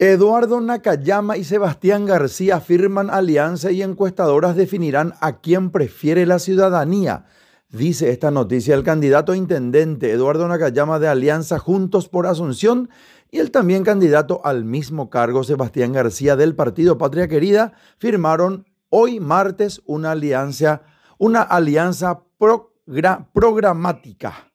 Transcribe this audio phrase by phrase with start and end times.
[0.00, 7.24] Eduardo Nakayama y Sebastián García firman alianza y encuestadoras definirán a quién prefiere la ciudadanía.
[7.68, 12.90] Dice esta noticia el candidato a intendente Eduardo Nakayama de Alianza Juntos por Asunción
[13.32, 19.18] y el también candidato al mismo cargo Sebastián García del Partido Patria Querida firmaron hoy
[19.18, 20.82] martes una alianza,
[21.18, 22.20] una alianza
[23.32, 24.52] programática.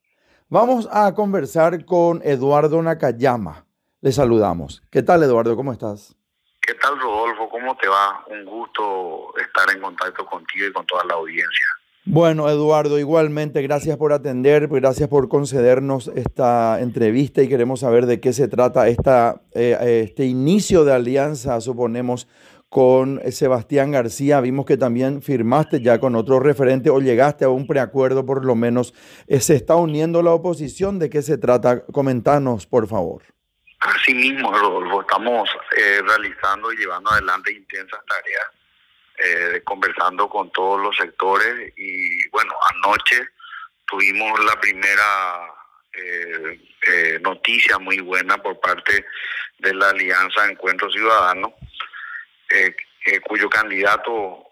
[0.48, 3.66] Vamos a conversar con Eduardo Nakayama.
[4.04, 4.84] Le saludamos.
[4.92, 5.56] ¿Qué tal, Eduardo?
[5.56, 6.14] ¿Cómo estás?
[6.60, 7.48] ¿Qué tal, Rodolfo?
[7.48, 8.26] ¿Cómo te va?
[8.30, 11.66] Un gusto estar en contacto contigo y con toda la audiencia.
[12.04, 18.20] Bueno, Eduardo, igualmente, gracias por atender, gracias por concedernos esta entrevista y queremos saber de
[18.20, 22.28] qué se trata esta, eh, este inicio de alianza, suponemos,
[22.68, 24.42] con Sebastián García.
[24.42, 28.56] Vimos que también firmaste ya con otro referente o llegaste a un preacuerdo, por lo
[28.56, 28.94] menos.
[29.28, 31.00] Eh, ¿Se está uniendo la oposición?
[31.00, 31.86] ¿De qué se trata?
[31.86, 33.22] Comentanos, por favor.
[33.84, 38.48] Así mismo, Rodolfo, estamos eh, realizando y llevando adelante intensas tareas,
[39.18, 43.28] eh, conversando con todos los sectores y bueno, anoche
[43.86, 45.54] tuvimos la primera
[45.96, 49.06] eh, noticia muy buena por parte
[49.60, 51.54] de la Alianza Encuentro Ciudadano,
[53.28, 54.48] cuyo candidato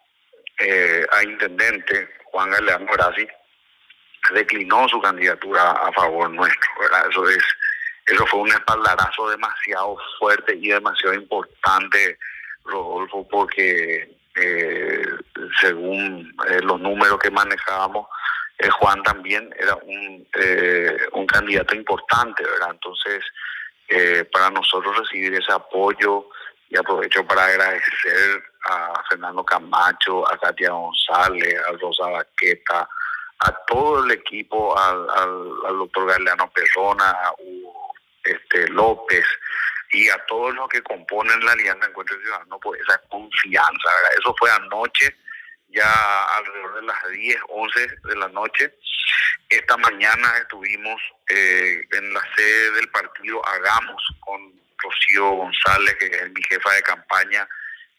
[1.09, 3.27] a intendente, Juan Galeano Grassi,
[4.33, 7.07] declinó su candidatura a favor nuestro, ¿verdad?
[7.09, 7.43] Eso es
[8.05, 12.17] eso fue un espaldarazo demasiado fuerte y demasiado importante,
[12.65, 15.05] Rodolfo, porque eh,
[15.59, 18.07] según eh, los números que manejábamos,
[18.57, 20.27] eh, Juan también era un,
[21.13, 22.71] un candidato importante, ¿verdad?
[22.71, 23.23] Entonces,
[24.31, 26.27] para nosotros recibir ese apoyo,
[26.71, 32.87] y aprovecho para agradecer a Fernando Camacho, a Katia González, a Rosa Baqueta,
[33.39, 37.33] a todo el equipo, al, al, doctor Galeano Perrona, a
[38.23, 39.25] este, López
[39.93, 43.89] y a todos los que componen la Alianza Encuentro Ciudadano por esa confianza.
[44.17, 45.15] Eso fue anoche,
[45.67, 48.73] ya alrededor de las 10, 11 de la noche.
[49.49, 56.31] Esta mañana estuvimos eh, en la sede del partido Hagamos con Rocío González, que es
[56.31, 57.47] mi jefa de campaña,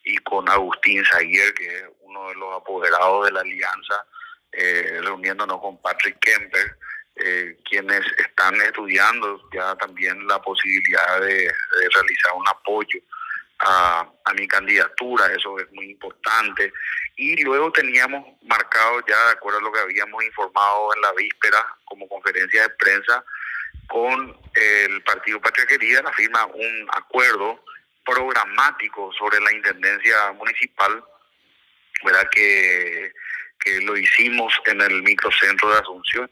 [0.05, 4.07] y con Agustín Zaguer, que es uno de los apoderados de la alianza,
[4.51, 6.77] eh, reuniéndonos con Patrick Kemper
[7.17, 11.53] eh, quienes están estudiando ya también la posibilidad de,
[11.95, 12.99] realizar un apoyo
[13.59, 16.73] a, mi candidatura, eso es muy importante.
[17.17, 21.67] Y luego teníamos marcado ya, de acuerdo a lo que habíamos informado en la víspera
[21.85, 23.23] como conferencia de prensa,
[23.89, 27.63] con el Partido Patria Querida, la firma un acuerdo
[28.07, 31.05] programático sobre la Intendencia Municipal,
[32.05, 32.29] ¿verdad?
[32.31, 33.13] Que,
[33.61, 36.31] que lo hicimos en el microcentro de Asunción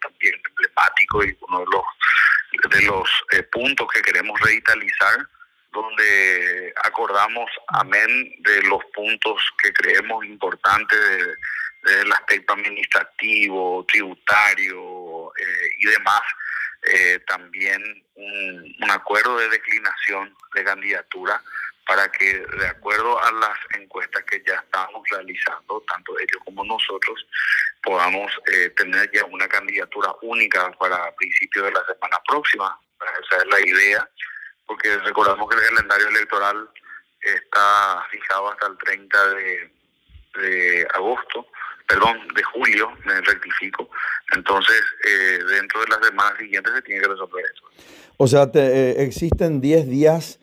[0.00, 5.26] también emblemático y uno de los, de los eh, puntos que queremos revitalizar,
[5.72, 10.98] donde acordamos, amén, de los puntos que creemos importantes
[11.84, 16.22] del aspecto administrativo, tributario eh, y demás,
[16.82, 17.82] eh, también
[18.14, 21.42] un, un acuerdo de declinación de candidatura
[21.86, 27.26] para que de acuerdo a las encuestas que ya estamos realizando, tanto ellos como nosotros,
[27.82, 32.78] podamos eh, tener ya una candidatura única para principios de la semana próxima.
[33.24, 34.08] Esa es la idea,
[34.66, 36.70] porque recordamos que el calendario electoral
[37.20, 39.72] está fijado hasta el 30 de,
[40.36, 41.46] de agosto,
[41.86, 43.90] perdón, de julio, me rectifico.
[44.34, 47.64] Entonces, eh, dentro de las semanas siguientes se tiene que resolver eso.
[48.16, 50.38] O sea, eh, existen 10 días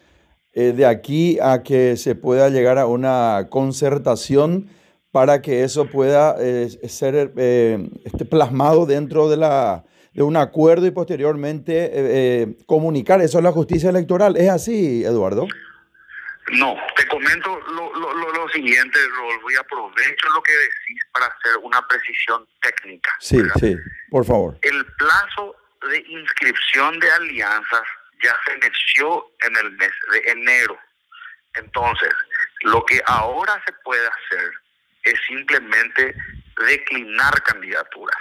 [0.53, 4.69] de aquí a que se pueda llegar a una concertación
[5.11, 9.83] para que eso pueda eh, ser eh, este, plasmado dentro de, la,
[10.13, 14.37] de un acuerdo y posteriormente eh, comunicar eso a la justicia electoral.
[14.37, 15.47] ¿Es así, Eduardo?
[16.51, 21.57] No, te comento lo, lo, lo, siguiente, Rodolfo, y aprovecho lo que decís para hacer
[21.61, 23.11] una precisión técnica.
[23.19, 23.75] Sí, sí,
[24.09, 24.57] por favor.
[24.63, 25.55] El plazo
[25.91, 27.83] de inscripción de alianzas
[28.23, 30.79] ya se inició en el mes de enero.
[31.55, 32.13] Entonces,
[32.61, 34.51] lo que ahora se puede hacer
[35.03, 36.15] es simplemente
[36.67, 38.17] declinar candidaturas.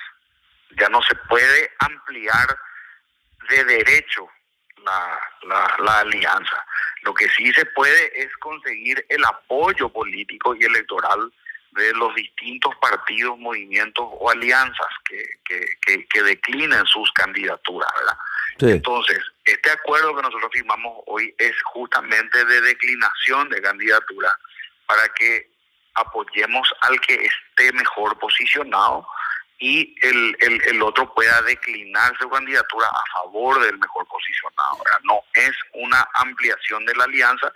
[0.78, 2.58] Ya no se puede ampliar
[3.48, 4.28] de derecho
[4.84, 5.20] la,
[5.78, 6.64] la, alianza.
[7.02, 11.32] Lo que sí se puede es conseguir el apoyo político y electoral
[11.72, 17.90] de los distintos partidos, movimientos o alianzas que, que, que, declinen sus candidaturas.
[18.60, 24.32] Entonces, este acuerdo que nosotros firmamos hoy es justamente de declinación de candidatura
[24.86, 25.50] para que
[25.94, 29.06] apoyemos al que esté mejor posicionado
[29.60, 34.78] y el, el, el, otro pueda declinar su candidatura a favor del mejor posicionado.
[35.02, 37.52] No es una ampliación de la alianza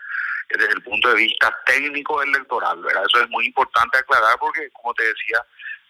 [0.49, 2.83] desde el punto de vista técnico electoral.
[2.83, 3.05] ¿verdad?
[3.07, 5.39] Eso es muy importante aclarar porque, como te decía,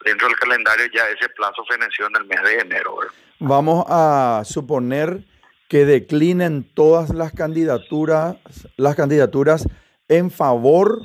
[0.05, 2.97] dentro del calendario ya ese plazo feneció en el mes de enero.
[3.39, 5.25] Vamos a suponer
[5.69, 8.37] que declinen todas las candidaturas,
[8.77, 9.67] las candidaturas
[10.09, 11.01] en favor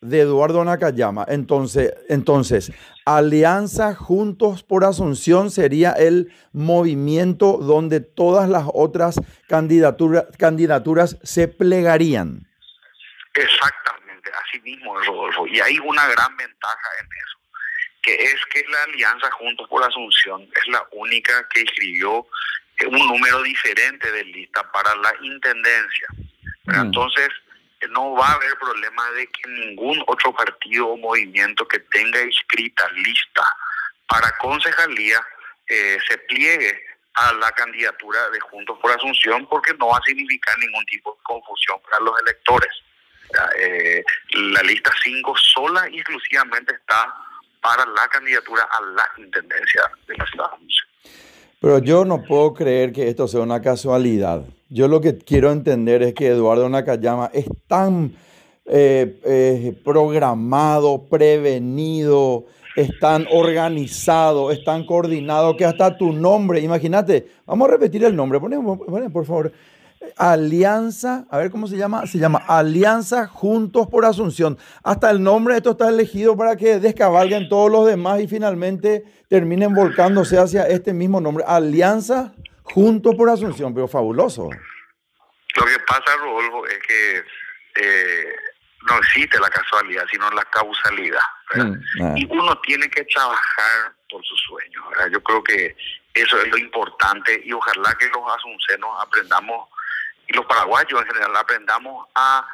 [0.00, 1.24] de Eduardo Nakayama.
[1.28, 2.72] Entonces, entonces,
[3.04, 12.49] Alianza Juntos por Asunción sería el movimiento donde todas las otras candidaturas, candidaturas se plegarían.
[13.34, 15.46] Exactamente, así mismo, Rodolfo.
[15.46, 17.38] Y hay una gran ventaja en eso,
[18.02, 22.26] que es que la Alianza Juntos por Asunción es la única que escribió
[22.86, 26.08] un número diferente de lista para la intendencia.
[26.64, 26.80] Mm.
[26.80, 27.28] Entonces,
[27.90, 32.88] no va a haber problema de que ningún otro partido o movimiento que tenga inscrita
[32.92, 33.44] lista
[34.06, 35.24] para concejalía
[35.66, 36.84] eh, se pliegue
[37.14, 41.22] a la candidatura de Juntos por Asunción porque no va a significar ningún tipo de
[41.22, 42.70] confusión para los electores.
[43.58, 44.04] Eh,
[44.52, 47.14] la lista 5 sola y exclusivamente está
[47.62, 50.46] para la candidatura a la intendencia de la ciudad
[51.60, 54.44] Pero yo no puedo creer que esto sea una casualidad.
[54.68, 58.14] Yo lo que quiero entender es que Eduardo Nakayama es tan
[58.66, 62.46] eh, eh, programado, prevenido,
[62.76, 68.14] es tan organizado, es tan coordinado que hasta tu nombre, imagínate, vamos a repetir el
[68.14, 68.78] nombre, ponemos,
[69.12, 69.52] por favor.
[70.16, 74.58] Alianza, a ver cómo se llama, se llama Alianza Juntos por Asunción.
[74.82, 79.04] Hasta el nombre de esto está elegido para que descabalguen todos los demás y finalmente
[79.28, 82.32] terminen volcándose hacia este mismo nombre, Alianza
[82.62, 84.48] Juntos por Asunción, pero fabuloso.
[85.56, 87.24] Lo que pasa, Rodolfo, es que
[87.76, 88.36] eh,
[88.88, 91.20] no existe la casualidad, sino la causalidad.
[91.54, 92.14] Mm, ah.
[92.16, 94.84] Y uno tiene que trabajar por sus sueños.
[95.12, 95.76] Yo creo que
[96.14, 99.68] eso es lo importante y ojalá que los asuncenos aprendamos,
[100.30, 102.46] y los paraguayos en general aprendamos a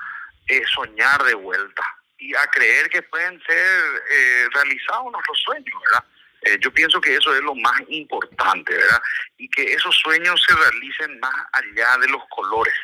[0.49, 1.83] eh, soñar de vuelta
[2.19, 6.05] y a creer que pueden ser eh, realizados nuestros sueños, ¿verdad?
[6.43, 9.03] Eh, yo pienso que eso es lo más importante, ¿verdad?
[9.37, 12.75] Y que esos sueños se realicen más allá de los colores,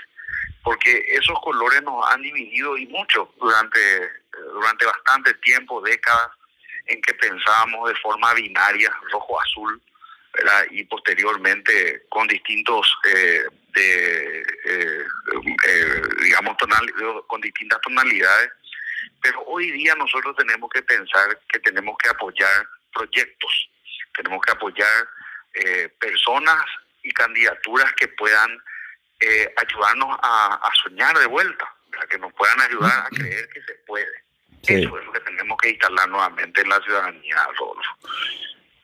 [0.62, 4.12] porque esos colores nos han dividido y mucho durante,
[4.52, 6.32] durante bastante tiempo, décadas,
[6.86, 9.80] en que pensábamos de forma binaria, rojo-azul,
[10.32, 10.66] ¿verdad?
[10.70, 13.44] Y posteriormente con distintos, eh,
[13.74, 15.04] de, eh,
[16.22, 16.56] digamos,
[17.26, 18.50] con distintas tonalidades.
[19.20, 23.70] Pero hoy día nosotros tenemos que pensar que tenemos que apoyar proyectos.
[24.14, 25.08] Tenemos que apoyar
[25.54, 26.64] eh, personas
[27.02, 28.58] y candidaturas que puedan
[29.20, 31.72] eh, ayudarnos a, soñar de vuelta,
[32.10, 34.22] que nos puedan ayudar a creer que se puede.
[34.62, 37.90] Eso es lo que tenemos que instalar nuevamente en la ciudadanía, Rodolfo.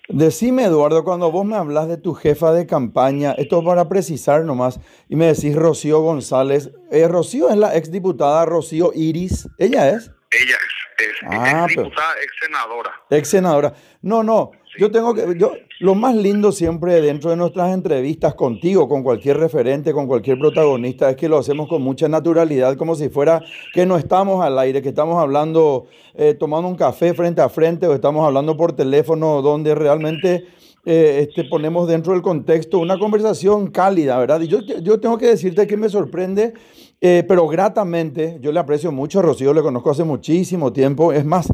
[0.08, 4.80] Decime, Eduardo, cuando vos me hablas de tu jefa de campaña, esto para precisar nomás,
[5.08, 10.10] y me decís Rocío González, eh, Rocío es la exdiputada Rocío Iris, ¿ella es?
[10.30, 13.02] Ella es es ah, ex diputada, ex senadora.
[13.10, 13.74] Ex senadora.
[14.02, 14.50] No, no.
[14.78, 15.36] Yo tengo que.
[15.36, 20.38] Yo, lo más lindo siempre dentro de nuestras entrevistas contigo, con cualquier referente, con cualquier
[20.38, 23.42] protagonista, es que lo hacemos con mucha naturalidad, como si fuera
[23.74, 27.86] que no estamos al aire, que estamos hablando, eh, tomando un café frente a frente
[27.88, 30.46] o estamos hablando por teléfono, donde realmente.
[30.84, 34.40] Eh, este, ponemos dentro del contexto una conversación cálida, ¿verdad?
[34.40, 36.54] Y yo, yo tengo que decirte que me sorprende
[37.00, 41.12] eh, pero gratamente, yo le aprecio mucho a Rocío, le conozco hace muchísimo tiempo.
[41.12, 41.48] Es más,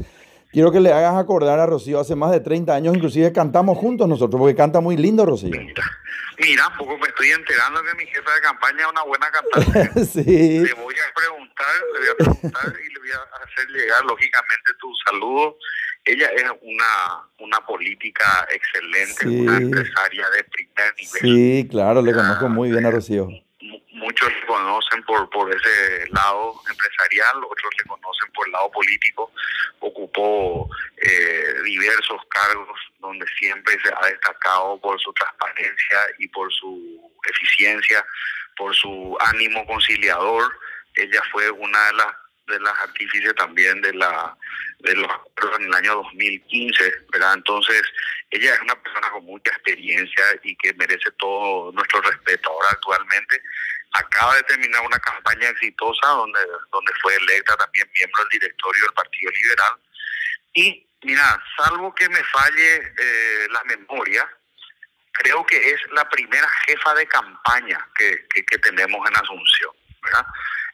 [0.55, 4.07] quiero que le hagas acordar a Rocío, hace más de 30 años inclusive cantamos juntos
[4.07, 5.51] nosotros, porque canta muy lindo Rocío.
[5.51, 10.05] Mira, poco me estoy enterando que mi jefa de campaña es una buena cantante.
[10.05, 10.59] sí.
[10.59, 14.71] Le voy a preguntar, le voy a preguntar y le voy a hacer llegar lógicamente
[14.79, 15.57] tu saludo.
[16.05, 21.21] Ella es una, una política excelente, una empresaria de primer nivel.
[21.21, 23.27] Sí, claro, le conozco muy bien a Rocío
[23.91, 29.31] muchos le conocen por, por ese lado empresarial, otros le conocen por el lado político.
[29.79, 37.11] Ocupó eh, diversos cargos donde siempre se ha destacado por su transparencia y por su
[37.29, 38.05] eficiencia,
[38.57, 40.57] por su ánimo conciliador.
[40.95, 44.35] Ella fue una de las de las artífices también de la
[44.79, 45.09] de los
[45.57, 47.33] en el año 2015, ¿verdad?
[47.35, 47.81] Entonces,
[48.29, 53.41] ella es una persona con mucha experiencia y que merece todo nuestro respeto ahora actualmente
[53.95, 56.39] acaba de terminar una campaña exitosa donde,
[56.71, 59.73] donde fue electa también miembro del directorio del Partido Liberal.
[60.53, 64.29] Y mira, salvo que me falle eh, la memoria,
[65.11, 69.71] creo que es la primera jefa de campaña que, que, tenemos en Asunción.
[70.01, 70.25] ¿verdad?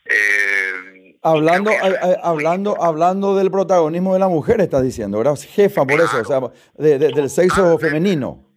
[0.06, 1.72] Eh, Hablando,
[2.24, 5.36] hablando, hablando del protagonismo de la mujer, estás diciendo, ¿verdad?
[5.36, 6.40] Jefa, por eso, o sea,
[6.76, 8.52] del sexo femenino.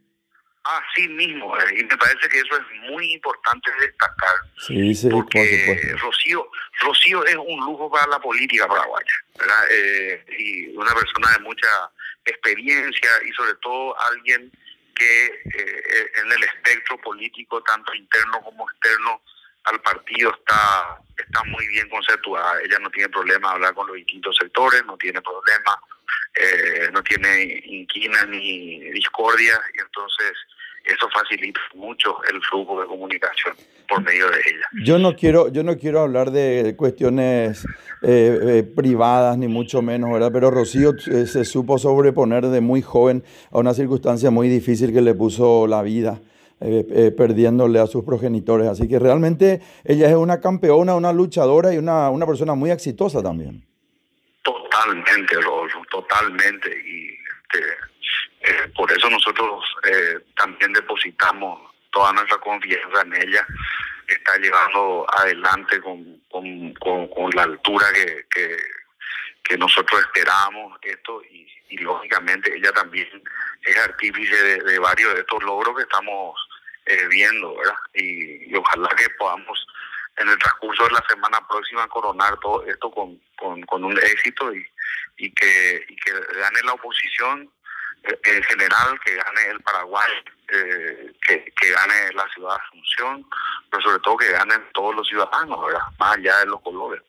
[0.65, 4.35] Así mismo, eh, y me parece que eso es muy importante destacar.
[4.57, 6.49] Sí, sí, porque Rocío,
[6.81, 9.65] Rocío es un lujo para la política paraguaya, ¿verdad?
[9.71, 11.69] Eh, y una persona de mucha
[12.25, 14.51] experiencia y sobre todo alguien
[14.97, 19.21] que eh, en el espectro político, tanto interno como externo,
[19.65, 20.99] al partido está,
[21.35, 22.61] está muy bien conceptuada.
[22.65, 25.81] Ella no tiene problema hablar con los distintos sectores, no tiene problema,
[26.93, 30.33] no tiene inquinas ni discordia, y entonces
[30.85, 33.57] eso facilita mucho el flujo de comunicación
[33.89, 34.69] por medio de ella.
[34.85, 37.65] Yo no quiero, yo no quiero hablar de cuestiones
[38.03, 40.31] eh, eh, privadas ni mucho menos, ¿verdad?
[40.33, 45.01] Pero Rocío eh, se supo sobreponer de muy joven a una circunstancia muy difícil que
[45.01, 46.21] le puso la vida.
[46.59, 48.69] Perdiéndole a sus progenitores.
[48.69, 53.23] Así que realmente ella es una campeona, una luchadora y una, una persona muy exitosa
[53.23, 53.65] también.
[54.43, 56.71] Totalmente, Rodolfo, totalmente.
[56.71, 57.15] Y
[57.55, 57.67] este,
[58.41, 63.47] eh, por eso nosotros eh, también depositamos toda nuestra confianza en ella,
[64.07, 68.57] está llevando adelante con, con, la altura que,
[69.59, 71.45] nosotros esperábamos esto y,
[71.79, 73.09] lógicamente ella también
[73.63, 76.39] es artífice de, varios de estos logros que estamos
[76.87, 77.75] eh, viendo, ¿verdad?
[77.95, 79.67] Y, ojalá que podamos
[80.17, 84.65] en el transcurso de la semana próxima coronar todo esto con, con, un éxito y,
[85.17, 87.51] y, que, que gane la oposición
[88.05, 90.13] en general, que gane el Paraguay,
[90.49, 93.27] eh, que, que, gane la ciudad de Asunción,
[93.71, 95.83] pero sobre todo que ganen todos los ciudadanos, ¿verdad?
[95.99, 97.03] Más allá de los colores.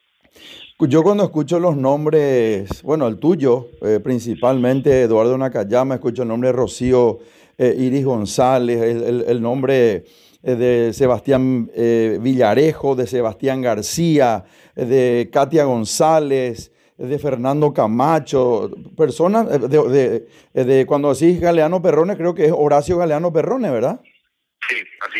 [0.79, 6.49] Yo cuando escucho los nombres, bueno, el tuyo, eh, principalmente Eduardo Nakayama, escucho el nombre
[6.49, 7.19] de Rocío
[7.57, 10.05] eh, Iris González, el, el, nombre
[10.41, 11.71] de Sebastián
[12.19, 14.43] Villarejo, de Sebastián García,
[14.75, 22.15] de Katia González, de Fernando Camacho, personas eh, de, de, de, cuando decís Galeano Perrone,
[22.15, 23.99] creo que es Horacio Galeano Perrone, ¿verdad?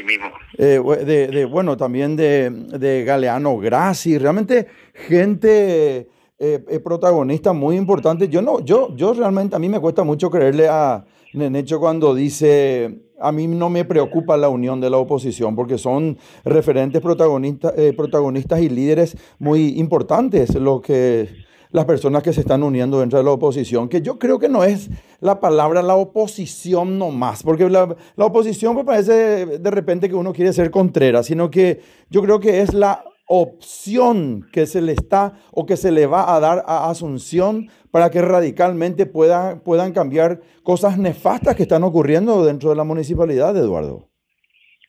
[0.03, 0.27] Mismo.
[0.57, 8.27] Eh, de, bueno, también de, Galeano Graci, realmente gente eh, protagonista muy importante.
[8.27, 13.01] Yo no, yo, yo realmente a mí me cuesta mucho creerle a Nenecho cuando dice
[13.19, 18.59] a mí no me preocupa la unión de la oposición porque son referentes protagonistas, protagonistas
[18.59, 23.31] y líderes muy importantes los que las personas que se están uniendo dentro de la
[23.31, 28.25] oposición, que yo creo que no es la palabra la oposición nomás, porque la, la
[28.25, 32.61] oposición me parece de repente que uno quiere ser contrera, sino que yo creo que
[32.61, 36.89] es la opción que se le está o que se le va a dar a
[36.89, 42.83] Asunción para que radicalmente pueda, puedan cambiar cosas nefastas que están ocurriendo dentro de la
[42.83, 44.09] municipalidad, Eduardo.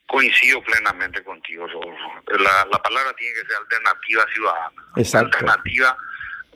[0.08, 4.82] Coincido plenamente contigo, La, la palabra tiene que ser alternativa ciudadana.
[4.96, 5.38] Exacto.
[5.38, 5.96] Alternativa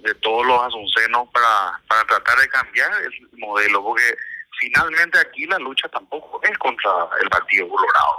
[0.03, 4.17] de todos los asuncenos para, para tratar de cambiar el modelo, porque
[4.61, 6.91] finalmente aquí la lucha tampoco es contra
[7.23, 8.17] el Partido Colorado,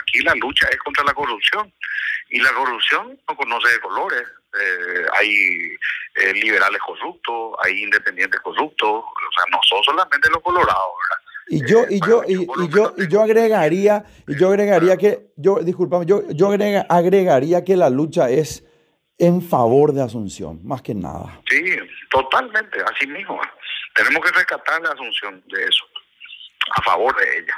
[0.00, 1.72] aquí la lucha es contra la corrupción
[2.30, 4.22] y la corrupción no conoce de colores,
[4.60, 5.76] eh, hay
[6.14, 10.94] eh, liberales corruptos, hay independientes corruptos, o sea, no son solamente los colorados,
[11.48, 16.06] Y yo, y yo, y, yo, y yo agregaría, y yo agregaría que, yo, disculpame,
[16.06, 18.64] yo, yo agregaría que la lucha es
[19.18, 21.40] en favor de Asunción, más que nada.
[21.48, 21.62] Sí,
[22.10, 23.38] totalmente, así mismo.
[23.94, 25.84] Tenemos que rescatar la Asunción de eso,
[26.76, 27.54] a favor de ella.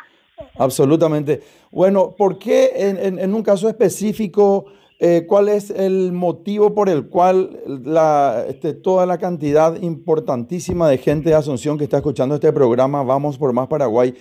[0.58, 1.42] Absolutamente.
[1.70, 4.66] Bueno, ¿por qué en, un caso específico,
[4.98, 10.98] eh, cuál es el motivo por el cual la, este, toda la cantidad importantísima de
[10.98, 14.14] gente de Asunción que está escuchando este programa, Vamos por Más Paraguay,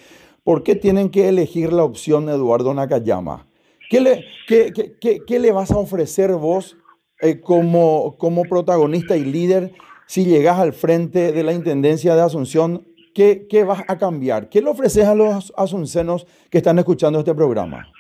[0.44, 3.48] ¿por qué tienen que elegir la opción Eduardo Nakayama?
[3.90, 6.78] ¿Qué le, qué, qué, qué le vas a ofrecer vos
[7.22, 9.74] eh, como, como protagonista y líder,
[10.08, 14.50] si llegas al frente de la Intendencia de Asunción, ¿qué, ¿qué, vas a cambiar?
[14.50, 17.92] ¿Qué le ofreces a los asuncenos que están escuchando este programa?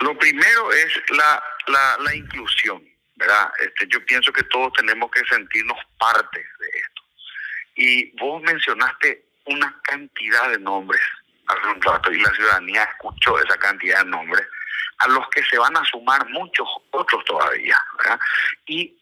[0.00, 2.82] Lo primero es la, la, la inclusión,
[3.16, 3.50] ¿verdad?
[3.60, 7.02] Este, yo pienso que todos tenemos que sentirnos parte de esto.
[7.76, 11.00] Y vos mencionaste una cantidad de nombres
[11.48, 14.46] hace un rato y la ciudadanía escuchó esa cantidad de nombres
[14.98, 17.76] a los que se van a sumar muchos otros todavía.
[18.66, 18.96] Y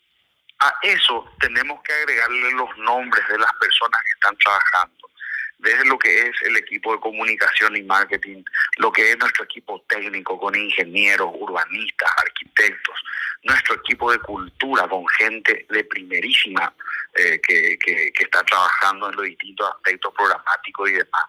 [0.61, 5.11] a eso tenemos que agregarle los nombres de las personas que están trabajando,
[5.59, 8.43] desde lo que es el equipo de comunicación y marketing,
[8.77, 12.95] lo que es nuestro equipo técnico con ingenieros, urbanistas, arquitectos,
[13.43, 16.73] nuestro equipo de cultura con gente de primerísima
[17.15, 21.25] eh, que, que, que está trabajando en los distintos aspectos programáticos y demás.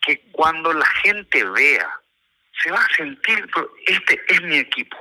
[0.00, 2.00] Que cuando la gente vea
[2.62, 3.48] se va a sentir,
[3.86, 4.96] este es mi equipo.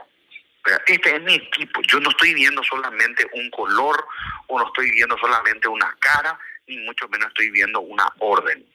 [0.85, 1.81] Este es mi equipo.
[1.83, 4.05] Yo no estoy viendo solamente un color
[4.47, 6.37] o no estoy viendo solamente una cara,
[6.67, 8.65] ni mucho menos estoy viendo una orden.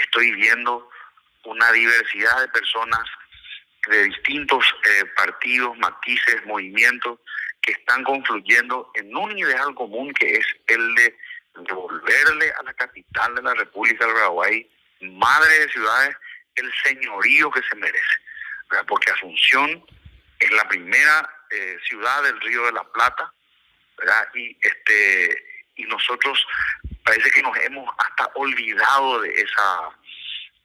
[0.00, 0.88] Estoy viendo
[1.44, 3.02] una diversidad de personas
[3.88, 7.20] de distintos eh, partidos, matices, movimientos
[7.62, 11.16] que están confluyendo en un ideal común que es el de
[11.56, 16.16] devolverle a la capital de la República del Paraguay, madre de ciudades,
[16.56, 18.16] el señorío que se merece.
[18.86, 19.84] Porque Asunción
[20.38, 23.32] es la primera eh, ciudad del Río de la Plata.
[24.34, 26.46] Y, este, y nosotros
[27.04, 29.90] parece que nos hemos hasta olvidado de, esa,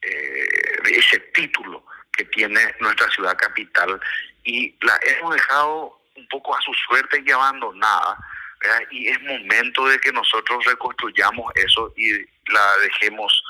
[0.02, 4.02] eh, de ese título que tiene nuestra ciudad capital
[4.44, 8.18] y la hemos dejado un poco a su suerte y abandonada.
[8.92, 12.12] Y es momento de que nosotros reconstruyamos eso y
[12.52, 13.44] la dejemos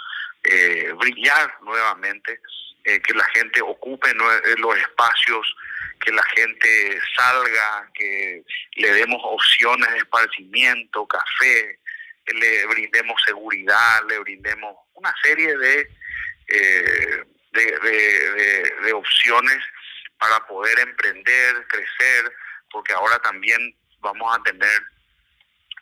[0.44, 2.40] eh, brillar nuevamente,
[2.84, 5.56] eh, que la gente ocupe eh, los espacios,
[6.00, 8.44] que la gente salga, que
[8.76, 11.80] le demos opciones de esparcimiento, café,
[12.26, 15.90] le brindemos seguridad, le brindemos una serie de,
[17.52, 19.60] de, de opciones
[20.18, 22.34] para poder emprender, crecer,
[22.72, 24.82] porque ahora también vamos a tener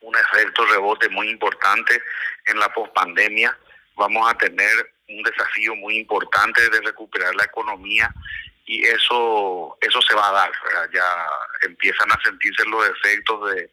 [0.02, 2.02] un efecto rebote muy importante
[2.48, 3.58] en la pospandemia.
[4.00, 8.10] Vamos a tener un desafío muy importante de recuperar la economía
[8.66, 10.52] y eso eso se va a dar.
[10.94, 11.28] Ya
[11.64, 13.70] empiezan a sentirse los efectos de,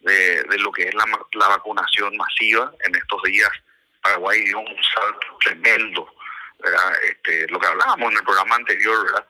[0.00, 1.04] de, lo que es la,
[1.34, 2.72] la, vacunación masiva.
[2.84, 3.50] En estos días
[4.02, 6.12] Paraguay dio un salto tremendo.
[7.08, 9.26] Este, lo que hablábamos en el programa anterior, ¿verdad?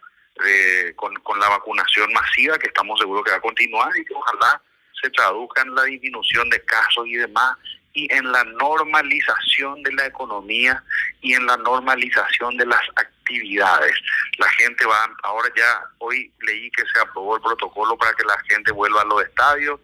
[0.97, 4.63] con, con la vacunación masiva que estamos seguros que va a continuar y que ojalá
[5.03, 7.57] se traduzca en la disminución de casos y demás,
[7.93, 10.83] y en la normalización de la economía
[11.21, 13.95] y en la normalización de las actividades.
[14.39, 18.39] La gente va, ahora ya, hoy leí que se aprobó el protocolo para que la
[18.49, 19.81] gente vuelva a los estadios,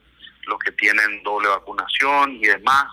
[0.46, 2.86] los que tienen doble vacunación y demás.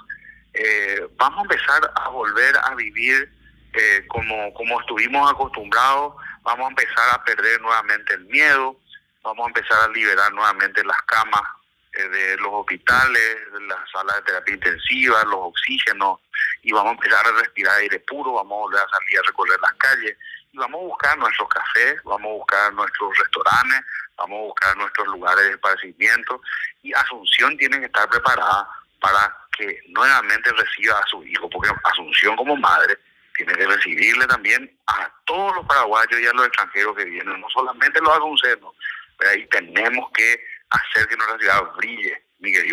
[0.54, 3.32] Eh, vamos a empezar a volver a vivir
[3.74, 8.76] eh, como, como estuvimos acostumbrados, vamos a empezar a perder nuevamente el miedo,
[9.24, 11.44] vamos a empezar a liberar nuevamente las camas
[11.94, 16.20] de los hospitales, de las salas de terapia intensiva, los oxígenos,
[16.62, 19.60] y vamos a empezar a respirar aire puro, vamos a volver a salir a recorrer
[19.62, 20.18] las calles,
[20.54, 23.82] y vamos a buscar nuestros cafés, vamos a buscar nuestros restaurantes,
[24.18, 26.42] vamos a buscar nuestros lugares de esparcimiento,
[26.84, 28.68] y Asunción tiene que estar preparada
[29.00, 32.98] para que nuevamente reciba a su hijo, porque Asunción como madre
[33.36, 37.50] tiene que recibirle también a todos los paraguayos y a los extranjeros que vienen, no
[37.50, 38.74] solamente los asuncenos,
[39.28, 42.72] ahí tenemos que hacer que nuestra ciudad brille, Miguel y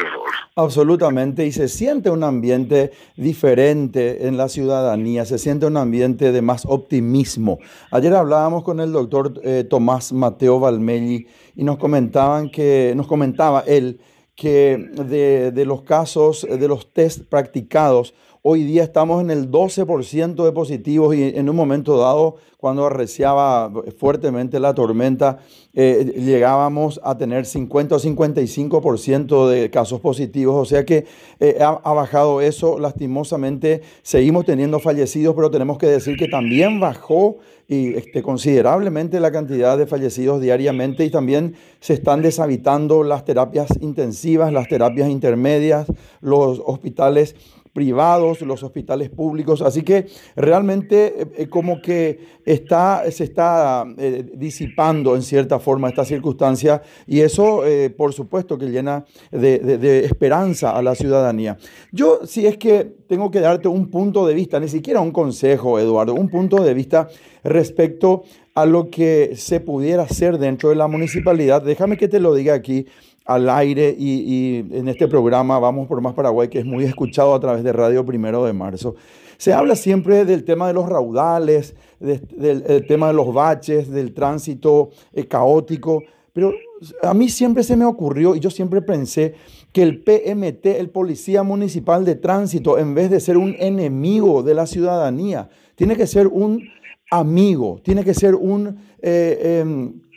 [0.56, 6.40] Absolutamente, y se siente un ambiente diferente en la ciudadanía, se siente un ambiente de
[6.40, 7.58] más optimismo.
[7.90, 13.62] Ayer hablábamos con el doctor eh, Tomás Mateo Valmelli y nos comentaban que, nos comentaba
[13.66, 14.00] él
[14.34, 20.44] que de, de los casos, de los test practicados, Hoy día estamos en el 12%
[20.44, 25.38] de positivos y en un momento dado, cuando arreciaba fuertemente la tormenta,
[25.74, 30.54] eh, llegábamos a tener 50 o 55% de casos positivos.
[30.54, 31.04] O sea que
[31.40, 32.78] eh, ha, bajado eso.
[32.78, 39.32] Lastimosamente, seguimos teniendo fallecidos, pero tenemos que decir que también bajó y, este, considerablemente la
[39.32, 45.86] cantidad de fallecidos diariamente y también se están deshabitando las terapias intensivas, las terapias intermedias,
[46.20, 47.36] los hospitales
[47.72, 49.62] privados, los hospitales públicos.
[49.62, 55.88] Así que realmente eh, eh, como que está, se está eh, disipando en cierta forma
[55.88, 57.62] esta circunstancia y eso
[57.96, 61.58] por supuesto que llena de, de, esperanza a la ciudadanía.
[61.92, 65.78] Yo si es que tengo que darte un punto de vista, ni siquiera un consejo,
[65.78, 67.08] Eduardo, un punto de vista
[67.44, 68.22] respecto
[68.54, 71.62] a lo que se pudiera hacer dentro de la municipalidad.
[71.62, 72.86] Déjame que te lo diga aquí
[73.28, 77.40] al aire y, en este programa Vamos por Más Paraguay, que es muy escuchado a
[77.40, 78.96] través de Radio Primero de Marzo.
[79.36, 84.90] Se habla siempre del tema de los raudales, del, tema de los baches, del tránsito
[85.12, 86.54] eh, caótico, pero
[87.02, 89.34] a mí siempre se me ocurrió y yo siempre pensé
[89.72, 94.54] que el PMT, el Policía Municipal de Tránsito, en vez de ser un enemigo de
[94.54, 96.62] la ciudadanía, tiene que ser un
[97.10, 98.78] amigo, tiene que ser un...
[99.02, 100.07] Eh, em,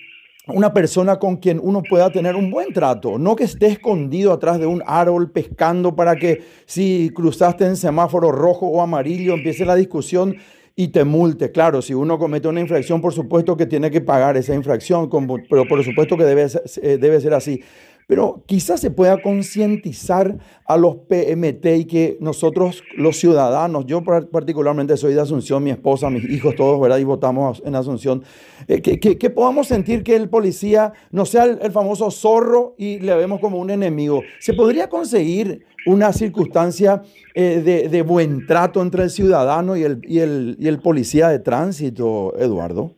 [0.47, 4.59] una persona con quien uno pueda tener un buen trato, no que esté escondido atrás
[4.59, 9.75] de un árbol pescando para que si cruzaste en semáforo rojo o amarillo empiece la
[9.75, 10.37] discusión
[10.75, 11.51] y te multe.
[11.51, 15.09] Claro, si uno comete una infracción, por supuesto que tiene que pagar esa infracción,
[15.49, 16.47] pero por supuesto que debe,
[16.81, 17.61] eh, debe ser así.
[18.07, 24.97] Pero quizás se pueda concientizar a los PMT y que nosotros, los ciudadanos, yo particularmente
[24.97, 26.97] soy de Asunción, mi esposa, mis hijos, todos, ¿verdad?
[26.97, 28.23] Y votamos en Asunción,
[28.67, 33.39] eh, que, podamos sentir que el policía no sea el, famoso zorro y le vemos
[33.39, 34.21] como un enemigo.
[34.39, 37.01] ¿Se podría conseguir una circunstancia
[37.33, 41.39] eh, de, buen trato entre el ciudadano y el, y el, y el policía de
[41.39, 42.95] tránsito, Eduardo?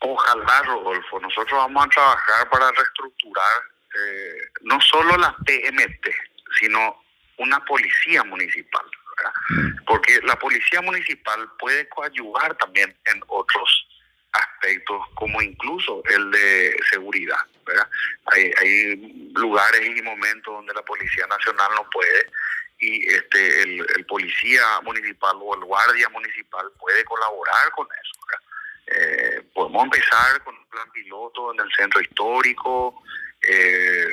[0.00, 1.20] Ojalá, Rodolfo.
[1.20, 6.06] Nosotros vamos a trabajar para reestructurar eh, no solo la PMT,
[6.58, 7.02] sino
[7.38, 8.84] una policía municipal.
[9.50, 9.84] Mm.
[9.86, 13.86] Porque la policía municipal puede coadyuvar también en otros
[14.32, 17.38] aspectos, como incluso el de seguridad.
[18.26, 22.26] Hay, lugares y momentos donde la Policía Nacional no puede
[22.78, 28.12] y este el, policía municipal o el guardia municipal puede colaborar con eso.
[28.94, 33.02] Eh, podemos empezar con un plan piloto en el centro histórico,
[33.42, 34.06] eh,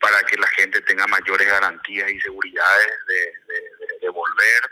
[0.00, 4.62] para que la gente tenga mayores garantías y seguridades de, volver.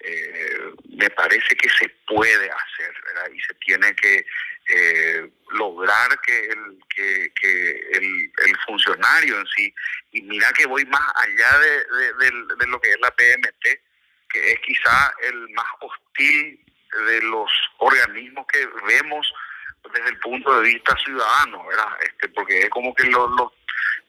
[0.00, 2.94] Eh, me parece que se puede hacer
[3.32, 4.26] y se tiene que
[4.68, 9.74] eh, lograr que el, que, el, funcionario en sí,
[10.12, 12.12] y mira que voy más allá de,
[12.56, 13.64] de lo que es la PMT,
[14.28, 16.60] que es quizá el más hostil
[17.06, 19.32] de los organismos que vemos
[19.92, 21.88] desde el punto de vista ciudadano, ¿verdad?
[22.02, 23.52] Este, porque es como que los,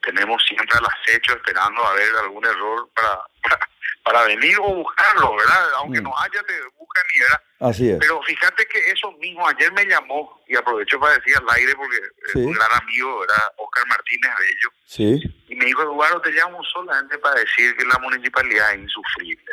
[0.02, 3.20] tenemos siempre al acecho esperando a ver algún error para,
[4.04, 5.68] para, venir o buscarlo, ¿verdad?
[5.76, 6.04] Aunque mm.
[6.04, 7.42] no haya, te buscan y ¿verdad?
[7.60, 7.98] Así es.
[7.98, 11.96] Pero fíjate que eso mismo, ayer me llamó, y aprovecho para decir al aire, porque
[12.28, 13.44] es un gran amigo, ¿verdad?
[13.56, 14.72] Oscar Martínez Bello.
[14.86, 15.44] Sí.
[15.48, 19.52] Y me dijo, Eduardo, te llamo solamente para decir que la municipalidad es insufrible.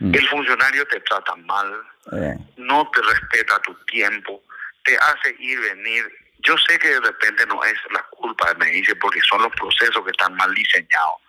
[0.00, 0.14] Mm.
[0.14, 1.72] El funcionario te trata mal,
[2.12, 2.36] eh.
[2.56, 4.42] no te respeta tu tiempo,
[4.84, 6.10] te hace ir, venir.
[6.38, 10.04] Yo sé que de repente no es la culpa, me dice, porque son los procesos
[10.04, 11.22] que están mal diseñados.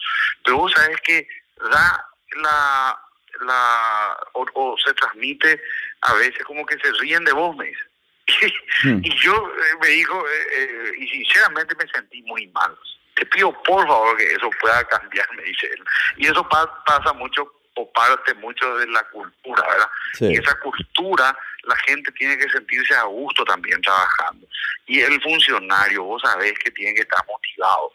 [0.43, 1.27] Pero vos sabes que
[1.71, 2.05] da
[2.37, 2.99] la,
[3.41, 5.61] la o, se transmite
[6.01, 7.81] a veces como que se ríen de vos, me dice.
[8.83, 8.99] Hmm.
[9.03, 12.77] y yo eh, me dijo, eh, eh, y sinceramente me sentí muy mal.
[13.15, 15.83] Te pido por favor que eso pueda cambiar, me dice él.
[16.17, 19.89] Y eso pasa mucho o parte mucho de la cultura, ¿verdad?
[20.19, 24.47] Y esa cultura la gente tiene que sentirse a gusto también trabajando.
[24.85, 27.93] Y el funcionario, vos sabés que tiene que estar motivado.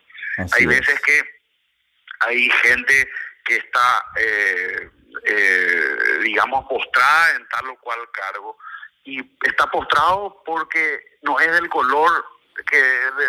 [0.53, 1.41] hay veces que
[2.21, 3.09] hay gente
[3.45, 4.91] que está, eh,
[5.25, 8.59] eh, digamos, postrada en tal o cual cargo
[9.05, 12.25] y está postrado porque no es del color
[12.71, 12.83] que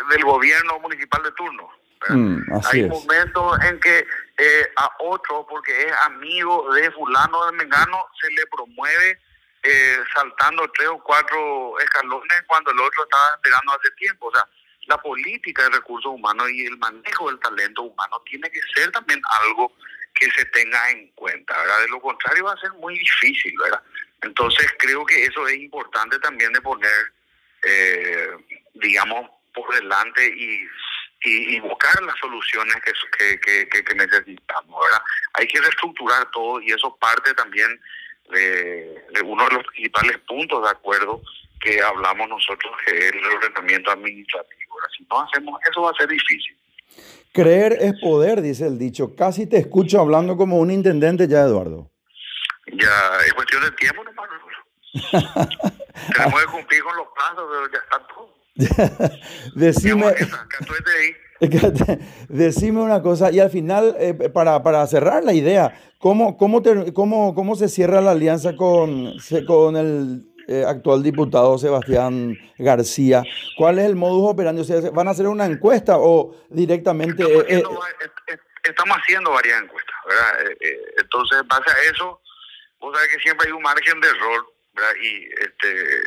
[0.09, 1.71] del gobierno municipal de turno.
[2.09, 8.05] Mm, hay momentos en que eh, a otro, porque es amigo de fulano de Mengano,
[8.19, 9.19] se le promueve
[9.63, 14.27] eh, saltando tres o cuatro escalones cuando el otro estaba esperando hace tiempo.
[14.27, 14.47] O sea,
[14.87, 19.21] la política de recursos humanos y el manejo del talento humano tiene que ser también
[19.43, 19.71] algo
[20.13, 21.81] que se tenga en cuenta, ¿verdad?
[21.81, 23.81] De lo contrario va a ser muy difícil, ¿verdad?
[24.21, 27.13] Entonces creo que eso es importante también de poner,
[27.63, 28.29] eh,
[28.73, 30.67] digamos, por delante y
[31.23, 35.01] y, buscar las soluciones que, que, que, necesitamos, ¿verdad?
[35.33, 37.79] Hay que reestructurar todo y eso parte también
[38.31, 41.21] de, uno de los principales puntos de acuerdo
[41.59, 44.75] que hablamos nosotros, que es el ordenamiento administrativo.
[44.97, 46.57] Si no hacemos eso va a ser difícil.
[47.33, 49.15] Creer es poder, dice el dicho.
[49.15, 51.89] Casi te escucho hablando como un intendente ya, Eduardo.
[52.73, 54.29] Ya, es cuestión de tiempo nomás.
[56.13, 58.40] Tenemos que cumplir con los plazos, pero ya está todo.
[59.55, 60.13] decime,
[62.29, 66.61] decime una cosa, y al final, eh, para, para, cerrar la idea, ¿cómo, cómo,
[66.93, 69.13] cómo, ¿cómo se cierra la alianza con,
[69.47, 73.23] con el eh, actual diputado Sebastián García?
[73.57, 74.63] ¿Cuál es el modus operandi?
[74.93, 77.23] ¿Van a hacer una encuesta o directamente...?
[78.63, 80.55] Estamos haciendo, varias encuestas, ¿verdad?
[80.97, 82.21] entonces, en base a eso,
[82.79, 84.91] vos sabés que siempre hay un margen de error, ¿verdad?
[85.01, 86.03] Y este,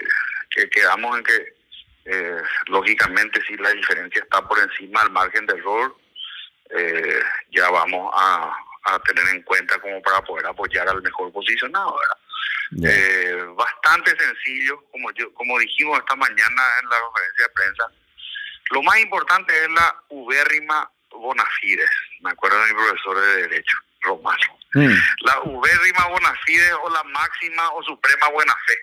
[0.51, 1.54] que quedamos en que
[2.05, 5.97] eh, lógicamente, si la diferencia está por encima del margen de error,
[6.71, 8.57] eh, ya vamos a,
[9.07, 11.99] tener en cuenta como para poder apoyar al mejor posicionado.
[12.85, 17.85] Eh, bastante sencillo, como, yo, como dijimos esta mañana en la conferencia de prensa.
[18.71, 21.91] Lo más importante es la ubérrima bonafides.
[22.21, 24.59] Me acuerdo de mi profesor de Derecho, Romano.
[24.75, 24.95] Mm.
[25.21, 28.79] La ubérrima bonafides o la máxima o suprema buena fe.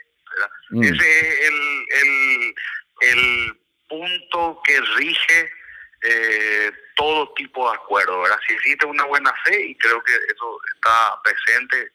[0.69, 0.83] Mm.
[0.83, 2.55] Ese es el, el
[3.01, 3.57] el
[3.89, 5.49] punto que rige
[6.03, 8.37] eh, todo tipo de acuerdo, ¿verdad?
[8.47, 11.91] Si existe una buena fe, y creo que eso está presente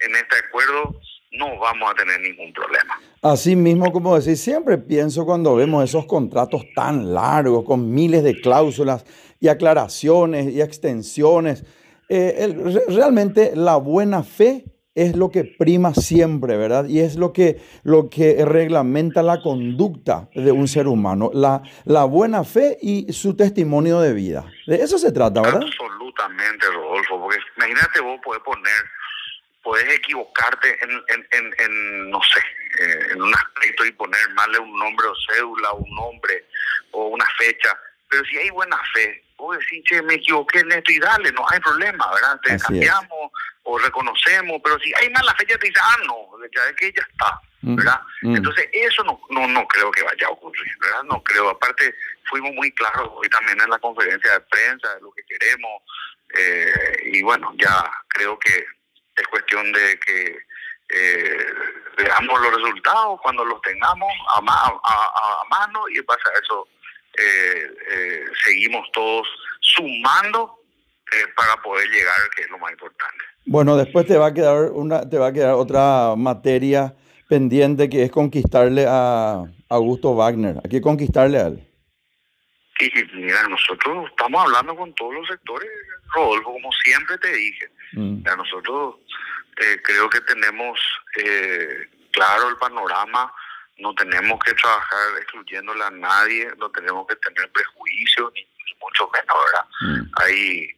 [0.00, 1.00] en este acuerdo,
[1.32, 3.00] no vamos a tener ningún problema.
[3.22, 8.40] Así mismo, como decís, siempre pienso cuando vemos esos contratos tan largos, con miles de
[8.40, 9.04] cláusulas,
[9.40, 11.64] y aclaraciones y extensiones.
[12.08, 12.54] Eh,
[12.88, 16.86] realmente la buena fe es lo que prima siempre, ¿verdad?
[16.86, 22.04] Y es lo que, lo que reglamenta la conducta de un ser humano, la, la
[22.04, 24.44] buena fe y su testimonio de vida.
[24.66, 25.62] De eso se trata, ¿verdad?
[25.62, 28.84] Absolutamente, Rodolfo, porque imagínate vos podés poner,
[29.62, 32.40] puedes equivocarte en, en, en, en no sé,
[32.82, 36.46] eh, en un aspecto y poner mal un nombre o cédula, un nombre
[36.92, 40.92] o una fecha, pero si hay buena fe, vos decís, che, me equivoqué en esto
[40.92, 42.40] y dale, no hay problema, ¿verdad?
[42.42, 43.30] Te cambiamos
[43.62, 46.92] o reconocemos, pero si hay mala fe, ya te dice, ah, no, ya es que
[46.92, 48.00] ya está, mm, ¿verdad?
[48.22, 48.36] Mm.
[48.36, 51.02] Entonces, eso no, no, no creo que vaya a ocurrir, ¿verdad?
[51.04, 51.50] No creo.
[51.50, 55.82] Aparte, fuimos muy claros hoy también en la conferencia de prensa de lo que queremos,
[56.34, 58.64] eh, y bueno, ya creo que
[59.16, 60.38] es cuestión de que
[60.92, 61.46] eh,
[61.96, 66.68] veamos los resultados cuando los tengamos a, a, a mano y en base a eso
[67.18, 69.26] eh, eh, seguimos todos
[69.60, 70.60] sumando
[71.12, 73.24] eh, para poder llegar, que es lo más importante.
[73.46, 76.94] Bueno, después te va a quedar una, te va a quedar otra materia
[77.28, 80.56] pendiente que es conquistarle a Augusto Wagner.
[80.62, 81.66] Hay que conquistarle a él.
[82.80, 85.68] Y mira, nosotros estamos hablando con todos los sectores,
[86.14, 87.70] Rodolfo, como siempre te dije.
[87.92, 88.22] Mm.
[88.22, 88.96] nosotros
[89.82, 90.80] creo que tenemos
[92.12, 93.32] claro el panorama
[93.80, 98.46] no tenemos que trabajar excluyéndole a nadie, no tenemos que tener prejuicios, ni,
[98.80, 99.66] mucho menos, ¿verdad?
[99.82, 100.10] Mm.
[100.22, 100.70] Hay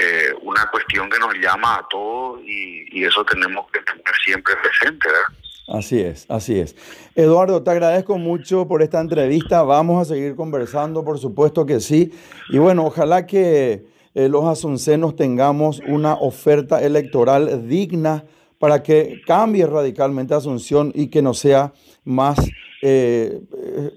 [0.00, 5.08] eh, una cuestión que nos llama a todos y, eso tenemos que tener siempre presente,
[5.08, 5.78] ¿verdad?
[5.78, 6.76] Así es, así es.
[7.14, 9.62] Eduardo, te agradezco mucho por esta entrevista.
[9.62, 12.12] Vamos a seguir conversando, por supuesto que sí.
[12.50, 18.24] Y bueno, ojalá que eh, los asuncenos tengamos una oferta electoral digna
[18.58, 21.72] para que cambie radicalmente Asunción y que no sea
[22.08, 22.38] más
[22.82, 23.90] eh, eh,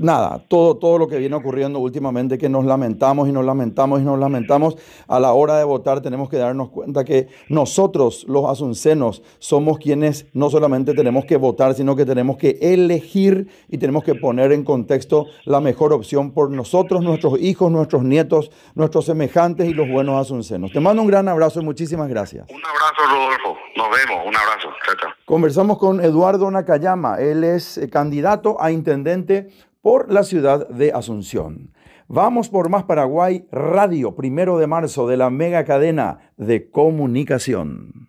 [0.00, 4.04] nada, todo, todo lo que viene ocurriendo últimamente, que nos lamentamos y nos lamentamos y
[4.04, 4.76] nos lamentamos,
[5.08, 10.26] a la hora de votar tenemos que darnos cuenta que nosotros, los asuncenos, somos quienes
[10.32, 14.64] no solamente tenemos que votar, sino que tenemos que elegir y tenemos que poner en
[14.64, 20.20] contexto la mejor opción por nosotros, nuestros hijos, nuestros nietos, nuestros semejantes y los buenos
[20.20, 20.72] asuncenos.
[20.72, 22.46] Te mando un gran abrazo y muchísimas gracias.
[22.48, 23.58] Un abrazo, Rodolfo.
[23.76, 24.26] Nos vemos.
[24.26, 24.68] Un abrazo.
[25.00, 27.16] Chao, Conversamos con Eduardo Nakayama.
[27.16, 29.48] Él es eh, candidato a intendente
[29.82, 31.72] por la ciudad de Asunción.
[32.08, 38.01] Vamos por Más Paraguay Radio, primero de marzo, de la mega cadena de comunicación.